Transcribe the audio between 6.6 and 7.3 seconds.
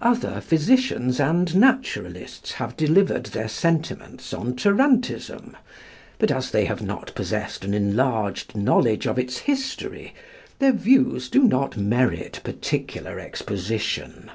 have not